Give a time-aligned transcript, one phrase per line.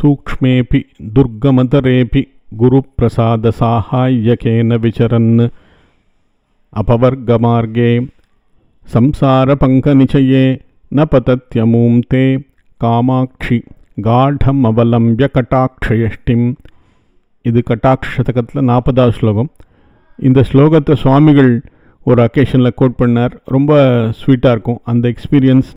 [0.00, 0.84] सूक्ष्मेऽपि
[1.16, 5.48] दुर्गमतरेऽपि गुरुप्रसादसाहाय्यकेन विचरन्
[6.72, 8.00] अपवर्गमार्गे
[8.86, 10.58] संसारपङ्कनिचये
[10.92, 12.38] न पतत्यमूं ते
[12.80, 13.64] காமாட்சி
[14.06, 16.56] காடம் அவலம்பிய கட்டாட்சயஷ்டிம்
[17.44, 19.50] இது கட்டாட்ச சதகத்தில் நாற்பதாவது ஸ்லோகம்
[20.18, 21.62] இந்த ஸ்லோகத்தை சுவாமிகள்
[22.06, 23.72] ஒரு அக்கேஷனில் கோட் பண்ணார் ரொம்ப
[24.18, 25.76] ஸ்வீட்டாக இருக்கும் அந்த எக்ஸ்பீரியன்ஸ்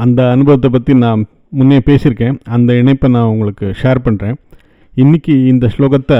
[0.00, 2.35] அந்த அனுபவத்தை பற்றி நான் முன்னே பேசியிருக்கேன்.
[2.55, 4.35] அந்த இணைப்பை நான் உங்களுக்கு ஷேர் பண்ணுறேன்
[4.93, 6.19] இன்றைக்கி இந்த ஸ்லோகத்தை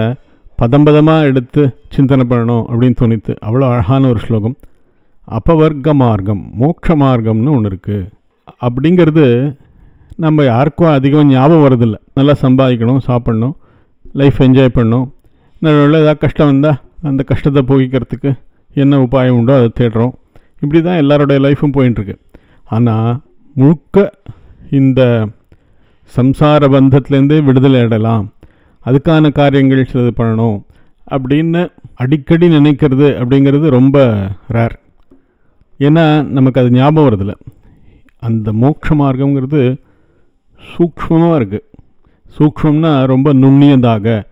[0.59, 1.61] பதம் பதமாக எடுத்து
[1.95, 4.55] சிந்தனை பண்ணணும் அப்படின்னு தோணித்து அவ்வளோ அழகான ஒரு ஸ்லோகம்.
[5.37, 8.05] அபவர்க்க மார்க்கம் மோட்ச மார்க்கம்னு ஒன்று இருக்குது
[8.65, 9.25] அப்படிங்கிறது
[10.25, 13.55] நம்ம யாருக்கும் அதிகம் ஞாபகம் வரதில்லை நல்லா சம்பாதிக்கணும் சாப்பிட்ணும்
[14.19, 15.07] லைஃப் என்ஜாய் பண்ணணும்.
[15.65, 18.31] நல்ல ஏதாவது கஷ்டம் வந்தால் அந்த கஷ்டத்தை போகிக்கிறதுக்கு
[18.83, 20.13] என்ன உபாயம் உண்டோ அதை தேடுறோம்.
[20.63, 22.15] இப்படி தான் எல்லாருடைய லைஃப்பும் போயின்ட்டுருக்கு.
[22.75, 23.11] ஆனால்
[23.55, 23.97] முழுக்க
[24.71, 25.27] இந்த
[26.15, 28.33] சம்சார பந்தத்துலேருந்தே விடுதலை அடலாம்
[28.85, 30.61] அதுக்கான காரியங்கள் சிலது பண்ணணும்.
[31.11, 33.97] அப்படின்னு அடிக்கடி நினைக்கிறது அப்படிங்கிறது ரொம்ப
[34.51, 34.75] ரேர்
[35.79, 37.33] ஏன்னா நமக்கு அது ஞாபகம் வருதில்ல
[38.19, 39.61] அந்த மோட்ச மார்க்கங்கிறது
[40.61, 41.65] சூக்ஷ்மமாக இருக்குது
[42.37, 44.23] சூக்ஷ்மம்னா ரொம்ப நுண்ணியதாக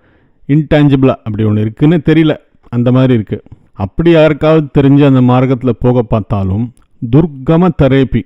[0.47, 2.35] இன்டான்ஜிபிளாக அப்படி ஒன்று இருக்குன்னு தெரியல.
[2.69, 6.73] அந்த மாதிரி இருக்குது அப்படி யாருக்காவது தெரிஞ்சு அந்த மார்க்கத்தில் போக பார்த்தாலும்
[7.11, 8.21] துர்கம தரேபி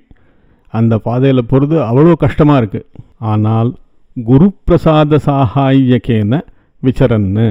[0.78, 2.86] அந்த பாதையில் போகிறது அவ்வளோ கஷ்டமாக இருக்குது
[3.30, 3.70] ஆனால்
[4.16, 6.40] குரு பிரசாத சாகாயக்கேன
[6.82, 7.48] விசரன்னு.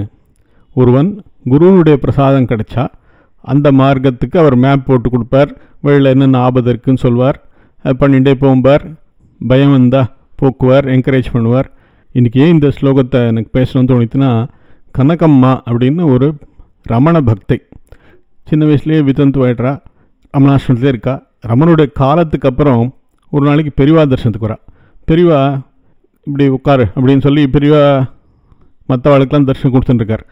[0.76, 1.10] ஒருவன்
[1.52, 2.84] குருவனுடைய பிரசாதம் கிடைச்சா
[3.52, 5.52] அந்த மார்க்கத்துக்கு அவர் மேப் போட்டு கொடுப்பார்.
[5.86, 7.38] வழியில் என்னென்ன ஆபத்து இருக்குன்னு சொல்வார்.
[8.00, 8.84] பண்ணிகிட்டே போகும்பார்.
[9.42, 11.68] பயம் வந்தால் போக்குவார் என்கரேஜ் பண்ணுவார்.
[12.16, 14.32] இன்றைக்கி ஏன் இந்த ஸ்லோகத்தை எனக்கு பேசணும்னு தோணித்துன்னா
[14.98, 16.28] கனகம்மா அப்படின்னு ஒரு
[16.92, 17.58] ரமண பக்தை
[18.48, 19.74] சின்ன வயசுலேயே வித்தந்து ஆயிடுறா
[20.34, 21.16] ரமணாசிரமத்திலே இருக்கா.
[21.50, 22.84] ரமனுடைய காலத்துக்கு அப்புறம்
[23.32, 24.56] ஒரு நாளைக்கு பெரியவா தரிசனத்துக்கு வரா.
[25.08, 25.62] பெரியவா
[26.24, 28.10] இப்படி உட்காரு அப்படின்னு சொல்லி பெரியவா
[28.90, 30.24] மற்றவாளுக்கெலாம் தரிசனம் கொடுத்துட்டுருக்கார்.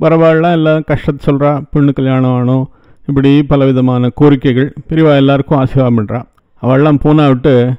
[0.00, 2.64] வரவாள்லாம் எல்லாம் கஷ்டத்தை சொல்கிறா பெண்ணு கல்யாணம் ஆனோம்
[3.06, 4.70] இப்படி பல விதமான கோரிக்கைகள்.
[4.88, 6.22] பெரியவா எல்லாருக்கும் ஆசீர்வாதம் பண்ணுறா
[6.62, 7.72] அவள்லாம் போனா விட்டு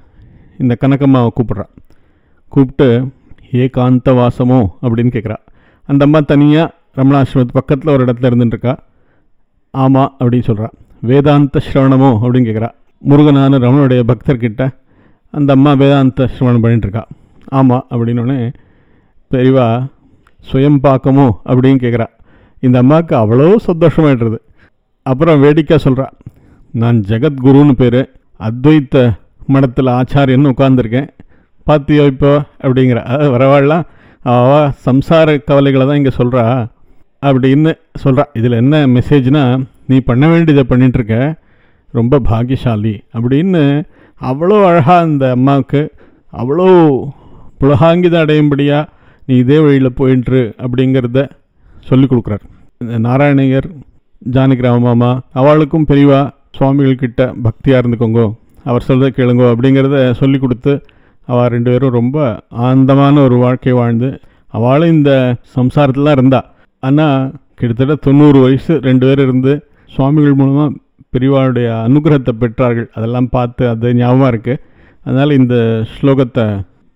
[0.58, 1.66] இந்த கனக்கம்மாவை கூப்பிட்றா.
[2.48, 2.88] கூப்பிட்டு
[3.52, 5.36] ஏகாந்த வாசமோ அப்படின்னு கேட்குறா
[5.88, 8.78] அந்த அம்மா தனியாக ரமணாசிரமத்து பக்கத்தில் ஒரு இடத்துல இருந்துட்டுருக்கா.
[9.72, 10.68] ஆமாம் அப்படின்னு சொல்கிறா
[11.02, 12.12] வேதாந்த ஸ்ரவணமோ?
[12.22, 12.70] அப்படின்னு கேட்குறா
[13.02, 14.64] முருகனான ரமணுடைய பக்தர்கிட்ட
[15.34, 17.04] அந்த அம்மா வேதாந்த ஸ்ரவணம் பண்ணிட்டுருக்கா.
[17.50, 18.54] ஆமாம் அப்படின்னோடனே
[19.32, 19.90] பெரியவா
[20.46, 22.08] சுயம் பார்க்கமோ அப்படின்னு கேட்குறா
[22.60, 24.38] இந்த அம்மாவுக்கு அவ்வளோ சந்தோஷமாயிடுறது
[25.06, 26.08] அப்புறம் வேடிக்கை சொல்கிறா
[26.74, 28.02] நான் ஜெகத்குருன்னு பேர்
[28.40, 28.98] அத்வைத்த
[29.48, 31.10] மடத்தில் ஆச்சாரியன்னு உட்காந்துருக்கேன்
[31.68, 32.32] பார்த்தியோ இப்போ?
[32.64, 33.04] அப்படிங்கிற.
[33.04, 33.86] அதாவது வரவாள்லாம்
[34.22, 36.44] அவ சம்சார கவலைகளை தான் இங்கே சொல்கிறா
[37.24, 37.72] அப்படின்னு
[38.04, 41.16] சொல்கிறா இதில் என்ன மெசேஜ்னால் நீ பண்ண வேண்டியதை பண்ணிகிட்ருக்க
[41.94, 43.64] ரொம்ப பாகியசாலி அப்படின்னு
[44.22, 45.82] அவ்வளோ அழகாக அந்த அம்மாவுக்கு
[46.34, 46.68] அவ்வளோ
[47.62, 48.90] புலகாங்கிதம் அடையும்படியாக
[49.28, 51.20] நீ இதே வழியில் போயின்று அப்படிங்கிறத
[51.90, 52.44] சொல்லி கொடுக்குறார்.
[53.06, 53.68] நாராயணையர்
[54.36, 56.22] ஜானகிராம மாமா அவளுக்கும் பெரியவா
[56.58, 58.26] சுவாமிகள்கிட்ட பக்தியாக இருந்துக்கோங்கோ
[58.66, 60.74] அவர் சொல்கிறத கேளுங்கோ அப்படிங்கிறத சொல்லி கொடுத்து
[61.28, 62.18] அவள் ரெண்டு பேரும் ரொம்ப
[62.66, 64.10] ஆனந்தமான ஒரு வாழ்க்கை வாழ்ந்து
[64.54, 65.12] அவளும் இந்த
[65.56, 66.42] சம்சாரத்தில் தான் இருந்தா.
[66.84, 67.18] ஆனால்
[67.60, 69.54] கிட்டத்தட்ட தொண்ணூறு வயசு ரெண்டு பேர் இருந்து
[69.96, 70.70] சுவாமிகள் மூலமாக
[71.14, 72.88] பெரியவாளுடைய அனுகிரகத்தை பெற்றார்கள்.
[72.98, 74.62] அதெல்லாம் பார்த்து அது ஞாபகமாக இருக்குது
[75.06, 75.56] அதனால் இந்த
[75.94, 76.46] ஸ்லோகத்தை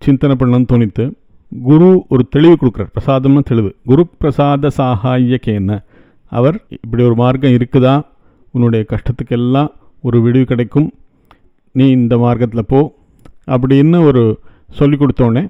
[0.01, 1.05] சிந்தனை பண்ணணும்னு தோணித்து
[1.51, 2.91] குரு ஒரு தெளிவு கொடுக்குறார்.
[2.97, 3.71] பிரசாதம்னு தெளிவு.
[3.85, 5.77] குரு பிரசாத சாகாயக்கேன
[6.31, 7.95] அவர் இப்படி ஒரு மார்க்கம் இருக்குதா?
[8.53, 9.71] உன்னுடைய கஷ்டத்துக்கெல்லாம்
[10.01, 10.89] ஒரு விடிவு கிடைக்கும்.
[11.71, 12.79] நீ இந்த மார்க்கத்தில் போ.
[13.53, 14.23] அப்படின்னு ஒரு
[14.79, 15.43] சொல்லி கொடுத்தோடனே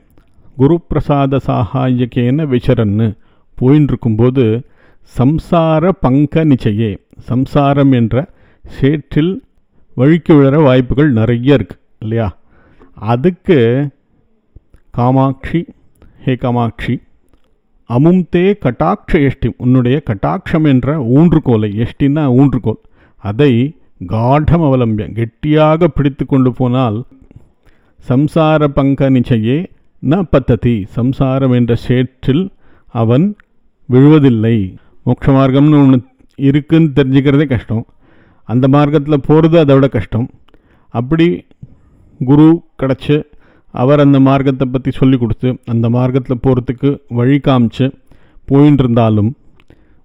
[0.57, 3.07] குரு பிரசாத சாகாயக்கேன விசரன்னு
[3.57, 4.43] போயின்னு இருக்கும்போது
[5.17, 6.91] சம்சார பங்க நிச்சயே.
[7.31, 8.15] சம்சாரம் என்ற
[8.65, 9.33] சேற்றில்
[9.97, 12.27] வழுக்கி விழற வாய்ப்புகள் நிறைய இருக்குது இல்லையா?
[13.13, 13.57] அதுக்கு
[14.91, 15.59] காமாட்சி
[16.23, 16.95] ஹே காமாட்சி
[17.89, 22.81] அமும்தே கட்டாட்ச எஷ்டி உன்னுடைய கட்டாட்சம் என்ற ஊன்றுகோலை எஷ்டின்னா ஊன்றுகோல்
[23.23, 23.53] அதை
[24.05, 26.97] காடம் அவலம்பியம் கெட்டியாக பிடித்து கொண்டு போனால்
[28.09, 29.57] சம்சார பங்க நிச்சயே
[30.03, 32.51] ந பத்ததி சம்சாரம் என்ற சேற்றில்
[33.01, 33.35] அவன்
[33.89, 34.57] விழுவதில்லை.
[35.05, 35.99] மோட்ச மார்க்கம்னு ஒன்று
[36.35, 37.85] இருக்குன்னு தெரிஞ்சுக்கிறதே கஷ்டம்.
[38.49, 40.27] அந்த மார்க்கத்தில் போகிறது அதை விட கஷ்டம்.
[40.93, 41.27] அப்படி
[42.19, 42.47] குரு
[42.81, 43.15] கிடச்சி
[43.73, 47.85] அவர் அந்த மார்க்கத்தை பற்றி சொல்லி கொடுத்து அந்த மார்க்கத்தில் போகிறதுக்கு வழி காமிச்சு
[48.47, 49.31] போயின்னு இருந்தாலும்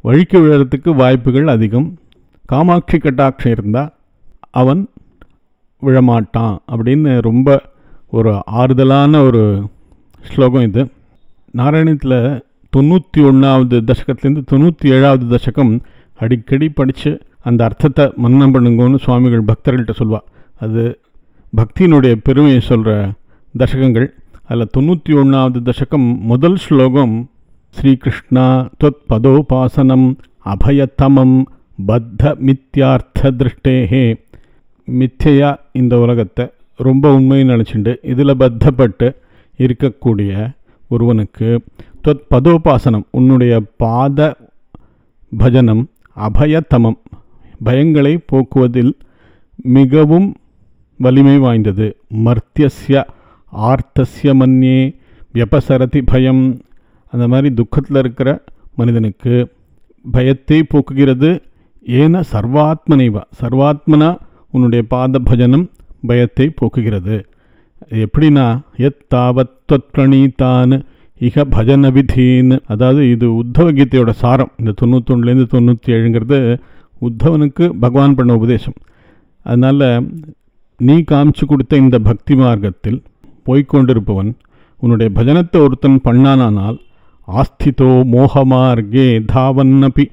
[0.05, 1.88] வழிக்கு விழறதுக்கு வாய்ப்புகள் அதிகம்.
[2.44, 3.90] காமாட்சி கட்டாட்சம் இருந்தால்
[4.61, 4.82] அவன்
[5.82, 7.49] விழமாட்டான் அப்படின்னு ரொம்ப
[8.17, 9.43] ஒரு ஆறுதலான ஒரு
[10.23, 10.82] ஸ்லோகம் இது.
[11.58, 12.20] நாராயணத்தில்
[12.73, 15.73] தொண்ணூற்றி ஒன்றாவது தசகத்துலேருந்து தொண்ணூற்றி ஏழாவது தசகம்
[16.19, 17.11] அடிக்கடி படித்து
[17.49, 20.21] அந்த அர்த்தத்தை மன்னம் பண்ணுங்கன்னு சுவாமிகள் பக்தர்கள்ட்ட சொல்வா.
[20.65, 20.83] அது
[21.59, 22.95] பக்தியினுடைய பெருமையை சொல்கிற
[23.59, 24.09] தசகங்கள்.
[24.50, 27.15] அதில் தொண்ணூற்றி ஒன்றாவது தசகம் முதல் ஸ்லோகம்
[27.77, 28.45] ஸ்ரீகிருஷ்ணா
[28.83, 30.06] தொத் பதோபாசனம்
[30.53, 31.37] அபயத்தமம்
[31.89, 34.05] பத்த மித்யார்த்த திருஷ்டேஹே.
[34.99, 36.45] மித்தையா இந்த உலகத்தை
[36.87, 37.93] ரொம்ப உண்மைன்னு நினச்சிண்டு.
[38.12, 39.09] இதில் பத்தப்பட்டு
[39.59, 40.33] இருக்கக்கூடிய
[40.89, 41.49] ஒருவனுக்கு
[42.05, 43.55] தொத் பதோபாசனம் உன்னுடைய
[43.85, 44.37] பாத
[45.39, 45.83] பஜனம்
[46.17, 46.99] அபயத்தமம்
[47.65, 48.93] பயங்களை போக்குவதில்
[49.57, 50.35] மிகவும்
[50.99, 51.97] வலிமை வாய்ந்தது.
[52.25, 53.05] மர்த்தியஸ்ய
[53.57, 54.97] ஆர்த்தஸ்ய மன்யே
[55.35, 56.61] வியபசரதி பயம்.
[57.11, 58.45] அந்த மாதிரி துக்கத்தில் இருக்கிற
[58.75, 59.49] மனிதனுக்கு
[60.13, 61.41] பயத்தை போக்குகிறது.
[61.87, 63.21] ஏன சர்வாத்மனைவா?
[63.41, 64.17] சர்வாத்மனா
[64.51, 65.71] உன்னுடைய பாத பஜனம்
[66.07, 67.25] பயத்தை போக்குகிறது.
[67.89, 70.83] எப்படின்னா எத் தாவத் தொத் பிரணீதான்
[71.21, 74.51] இக பஜன விதின்னு அதாவது இது உத்தவ கீதையோட சாரம்.
[74.59, 76.59] இந்த தொண்ணூத்தொன்னுலேருந்து தொண்ணூற்றி ஏழுங்கிறது
[77.06, 78.77] உத்தவனுக்கு பகவான் பண்ண உபதேசம்.
[79.47, 79.87] அதனால்
[80.81, 82.99] நீ காமிச்சு கொடுத்த இந்த பக்தி மார்க்கத்தில்
[83.47, 84.31] போய்கொண்டிருப்பவன்
[84.83, 86.79] உன்னுடைய பஜனத்தை ஒருத்தன் பண்ணானால்
[87.29, 90.05] ஆஸ்திதோ மோகமார்கே தாவன்னபி.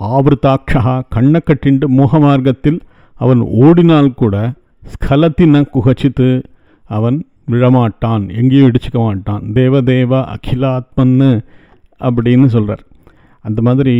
[0.00, 2.78] ஆவருத்தாட்சா கண்ணை கட்டிண்டு மோகமார்க்கத்தில்
[3.20, 4.36] அவன் ஓடினால் கூட
[4.92, 6.28] ஸ்கலத்தின குகச்சித்து
[6.90, 7.18] அவன்
[7.50, 9.42] விழமாட்டான் எங்கேயும் இடிச்சுக்க மாட்டான்.
[9.58, 11.30] தேவதேவ அகிலாத்மன்னு
[12.00, 12.82] அப்படின்னு சொல்கிறார்
[13.44, 13.96] அந்த மாதிரி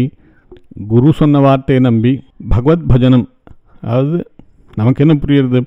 [0.91, 2.13] குரு சொன்ன வார்த்தையை நம்பி
[2.49, 3.27] பகவத் பஜனம்
[3.85, 4.19] அதாவது
[4.75, 5.61] நமக்கு என்ன புரியுறது?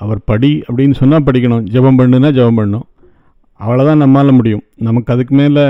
[0.00, 1.64] அவர் படி அப்படின்னு சொன்னால் படிக்கணும்.
[1.74, 2.86] ஜெபம் பண்ணுனா ஜெபம் பண்ணணும்
[3.60, 4.62] அவ்வளோதான் நம்மால் முடியும்.
[4.88, 5.64] நமக்கு அதுக்கு மேலே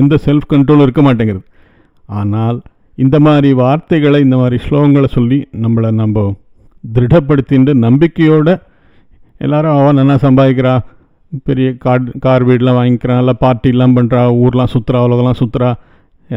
[0.00, 1.44] எந்த செல்ஃப் கண்ட்ரோலும் இருக்க மாட்டேங்கிறது
[2.08, 2.58] ஆனால்
[2.98, 6.24] இந்த மாதிரி வார்த்தைகளை இந்த மாதிரி ஸ்லோகங்களை சொல்லி நம்மளை நம்ம
[6.84, 8.54] திருடப்படுத்திட்டு நம்பிக்கையோடு
[9.38, 10.74] எல்லாரும் அவன் நல்லா சம்பாதிக்கிறா?
[11.48, 13.20] பெரிய கார் கார் வீடெலாம் வாங்கிக்கிறான்.
[13.22, 15.70] இல்லை பார்ட்டிலாம் பண்ணுறா ஊர்லாம் சுற்றுறா உலகெல்லாம் சுற்றுறா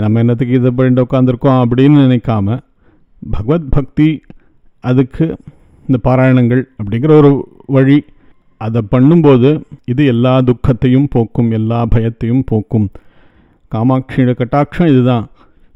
[0.02, 2.60] நம்ம என்னத்துக்கு இதை பண்ணிட்டு உட்காந்துருக்கோம் அப்படின்னு நினைக்காம
[3.32, 4.22] பகவத் பக்தி
[4.80, 5.26] அதுக்கு
[5.88, 7.32] இந்த பாராயணங்கள் அப்படிங்கிற ஒரு
[7.66, 8.04] வழி
[8.58, 12.90] அதை பண்ணும்போது இது எல்லா துக்கத்தையும் போக்கும் எல்லா பயத்தையும் போக்கும்.
[13.72, 15.26] காமாட்சியோட கட்டாட்சம் இதுதான்.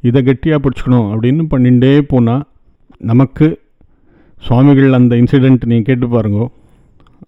[0.01, 2.43] இதை கெட்டியாக பிடிச்சிக்கணும் அப்படின்னு பண்ணிகிட்டே போனால்
[2.97, 3.59] நமக்கு
[4.37, 6.47] சுவாமிகள் அந்த இன்சிடெண்ட் நீங்கள் கேட்டு பாருங்கோ.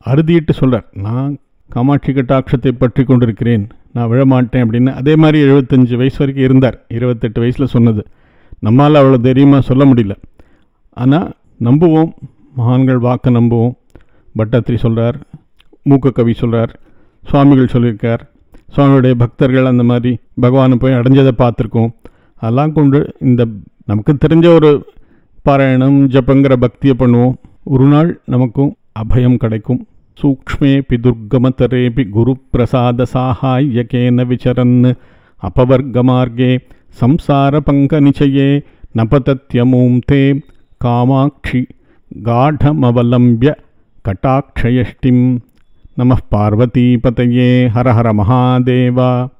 [0.05, 1.37] அறுதிட்டு சொல்கிறார் நான்
[1.69, 3.67] காமாட்சி கட்டாட்சத்தை பற்றி கொண்டிருக்கிறேன்.
[3.93, 6.85] நான் விழமாட்டேன் அப்படின்னு அதே மாதிரி எழுபத்தஞ்சு வயசு வரைக்கும் இருந்தார்.
[6.87, 8.05] இருபத்தெட்டு வயசில் சொன்னது.
[8.59, 10.15] நம்மால் அவ்வளோ தைரியமாக சொல்ல முடியல.
[10.93, 12.11] ஆனால் நம்புவோம்.
[12.55, 13.75] மகான்கள் வாக்க நம்புவோம்.
[14.37, 15.17] பட்டாத்திரி சொல்கிறார்
[15.89, 16.79] மூக்க கவி சொல்கிறார்
[17.25, 18.21] சுவாமிகள் சொல்லியிருக்கார்.
[18.75, 21.91] சுவாமியுடைய பக்தர்கள் அந்த மாதிரி பகவானை போய் அடைஞ்சதை பார்த்துருக்கோம்.
[22.35, 23.45] அதெல்லாம் கொண்டு இந்த
[23.85, 24.71] நமக்கு தெரிஞ்ச ஒரு
[25.45, 27.35] பாராயணம் ஜப்பங்கிற பக்தியை பண்ணுவோம்.
[27.63, 29.87] ஒரு நாள் நமக்கும் அபயம் கிடைக்கும்.
[30.21, 34.93] सूक्ष्मेऽपि दुर्गमतरेऽपि गुरुप्रसादसाहाय्यकेन विचरन्।
[35.43, 36.57] अपवर्गमार्गे
[37.01, 38.63] संसारपङ्कनिचये
[38.97, 40.39] न पतत्यमूं ते
[40.81, 41.67] कामाक्षि
[42.17, 43.55] गाढमवलम्ब्य
[44.05, 45.39] कटाक्षयष्टिं
[45.99, 49.29] नमः पार्वतीपतये हर हर महादेव।